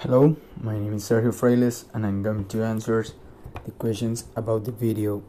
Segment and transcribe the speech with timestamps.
[0.00, 3.02] Hello, my name is Sergio Frailes and I'm going to answer
[3.64, 5.22] the questions about the video.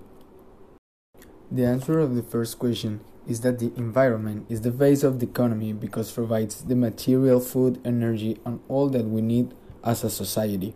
[1.50, 5.26] The answer of the first question is that the environment is the base of the
[5.26, 9.54] economy because provides the material, food, energy, and all that we need
[9.86, 10.76] as a society.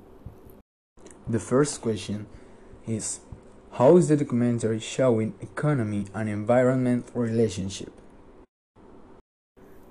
[1.28, 2.28] The first question
[2.88, 3.20] is
[3.74, 7.92] How is the documentary showing economy and environment relationship?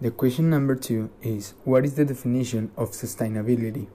[0.03, 3.89] The question number two is What is the definition of sustainability?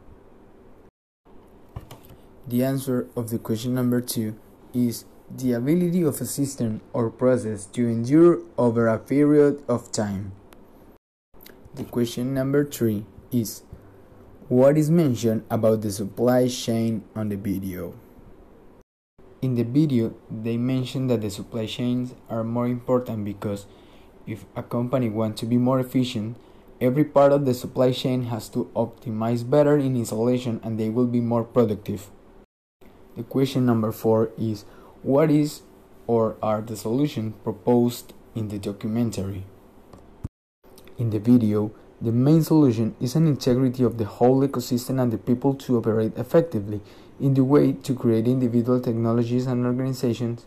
[2.47, 4.37] The answer of the question number two
[4.71, 5.05] is
[5.35, 10.33] the ability of a system or process to endure over a period of time.
[11.73, 13.63] The question number three is
[14.47, 17.95] What is mentioned about the supply chain on the video?
[19.41, 23.65] In the video, they mention that the supply chains are more important because
[24.27, 26.37] if a company wants to be more efficient,
[26.81, 31.07] every part of the supply chain has to optimize better in installation and they will
[31.07, 32.09] be more productive.
[33.15, 34.65] The question number four is
[35.03, 35.61] What is
[36.07, 39.45] or are the solutions proposed in the documentary?
[40.97, 45.17] In the video, the main solution is an integrity of the whole ecosystem and the
[45.17, 46.81] people to operate effectively
[47.19, 50.45] in the way to create individual technologies and organizations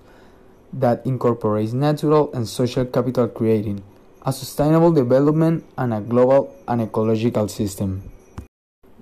[0.73, 3.83] that incorporates natural and social capital creating
[4.23, 8.03] a sustainable development and a global and ecological system.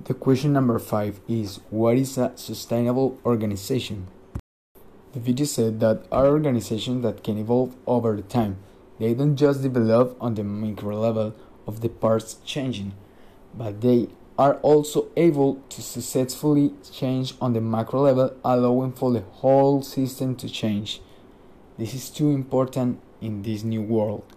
[0.05, 4.06] The question number 5 is What is a sustainable organization?
[5.14, 8.58] The video said that are organizations that can evolve over time.
[9.01, 11.34] They don't just develop on the micro level
[11.67, 12.92] of the parts changing,
[13.55, 14.08] but they
[14.39, 20.36] are also able to successfully change on the macro level, allowing for the whole system
[20.36, 21.01] to change.
[21.78, 24.36] This is too important in this new world.